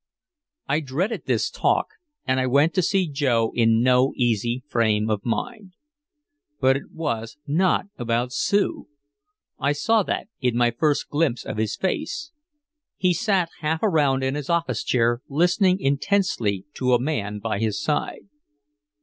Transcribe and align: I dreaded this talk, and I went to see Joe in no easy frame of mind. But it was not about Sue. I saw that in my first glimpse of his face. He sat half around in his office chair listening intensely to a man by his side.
I 0.67 0.79
dreaded 0.79 1.27
this 1.27 1.51
talk, 1.51 1.89
and 2.25 2.39
I 2.39 2.47
went 2.47 2.73
to 2.73 2.81
see 2.81 3.07
Joe 3.07 3.51
in 3.53 3.83
no 3.83 4.13
easy 4.15 4.63
frame 4.67 5.11
of 5.11 5.23
mind. 5.23 5.73
But 6.59 6.75
it 6.75 6.91
was 6.91 7.37
not 7.45 7.85
about 7.97 8.33
Sue. 8.33 8.87
I 9.59 9.73
saw 9.73 10.01
that 10.01 10.27
in 10.39 10.57
my 10.57 10.71
first 10.71 11.07
glimpse 11.09 11.45
of 11.45 11.57
his 11.57 11.75
face. 11.75 12.31
He 12.97 13.13
sat 13.13 13.49
half 13.59 13.83
around 13.83 14.23
in 14.23 14.33
his 14.33 14.49
office 14.49 14.83
chair 14.83 15.21
listening 15.29 15.79
intensely 15.79 16.65
to 16.77 16.93
a 16.93 16.99
man 16.99 17.37
by 17.37 17.59
his 17.59 17.79
side. 17.79 18.27